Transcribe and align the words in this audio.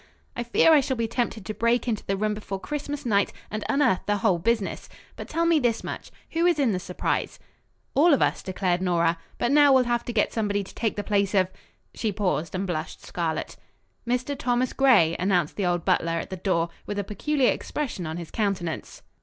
"I 0.35 0.41
fear 0.41 0.73
I 0.73 0.79
shall 0.79 0.97
be 0.97 1.07
tempted 1.07 1.45
to 1.45 1.53
break 1.53 1.87
into 1.87 2.03
the 2.03 2.17
room 2.17 2.33
before 2.33 2.59
Christmas 2.59 3.05
night 3.05 3.31
and 3.51 3.63
unearth 3.69 4.07
the 4.07 4.17
whole 4.17 4.39
business. 4.39 4.89
But 5.15 5.29
tell 5.29 5.45
me 5.45 5.59
this 5.59 5.83
much. 5.83 6.09
Who 6.31 6.47
is 6.47 6.57
in 6.57 6.71
the 6.71 6.79
surprise?" 6.79 7.37
"All 7.93 8.11
of 8.11 8.19
us," 8.19 8.41
declared 8.41 8.81
Nora. 8.81 9.19
"But 9.37 9.51
now 9.51 9.71
we'll 9.71 9.83
have 9.83 10.03
to 10.05 10.11
get 10.11 10.33
somebody 10.33 10.63
to 10.63 10.73
take 10.73 10.95
the 10.95 11.03
place 11.03 11.35
of" 11.35 11.51
She 11.93 12.11
paused 12.11 12.55
and 12.55 12.65
blushed 12.65 13.05
scarlet. 13.05 13.57
"Mr. 14.07 14.35
Thomas 14.35 14.73
Gray," 14.73 15.15
announced 15.19 15.55
the 15.55 15.67
old 15.67 15.85
butler 15.85 16.13
at 16.13 16.31
the 16.31 16.35
door, 16.37 16.69
with 16.87 16.97
a 16.97 17.03
peculiar 17.03 17.51
expression 17.51 18.07
on 18.07 18.17
his 18.17 18.31
countenance. 18.31 19.03